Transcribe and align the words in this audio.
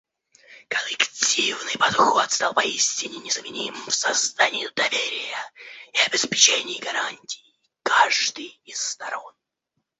Коллективный 0.67 1.77
подход 1.77 2.31
стал 2.31 2.55
поистине 2.55 3.19
незаменим 3.19 3.75
в 3.85 3.91
создании 3.93 4.65
доверия 4.75 5.37
и 5.93 5.99
обеспечении 6.07 6.81
гарантий 6.81 7.55
каждой 7.83 8.59
из 8.63 8.79
сторон. 8.81 9.35